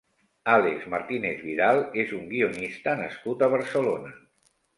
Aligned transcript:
Àlex 0.51 0.87
Martínez 0.93 1.43
Vidal 1.49 1.81
és 2.05 2.15
un 2.21 2.25
guionista 2.33 2.97
nascut 3.03 3.45
a 3.49 3.53
Barcelona. 3.57 4.17